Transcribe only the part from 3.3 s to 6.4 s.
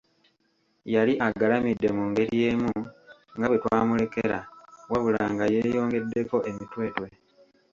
nga we twamulekera, wabula nga yeeyongeddeko